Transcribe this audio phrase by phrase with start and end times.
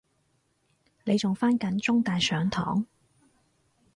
[1.03, 2.87] 你仲返緊中大上堂？